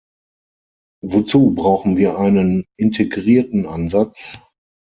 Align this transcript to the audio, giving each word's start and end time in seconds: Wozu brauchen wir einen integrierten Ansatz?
Wozu 1.03 1.51
brauchen 1.53 1.95
wir 1.95 2.17
einen 2.17 2.65
integrierten 2.75 3.67
Ansatz? 3.67 4.39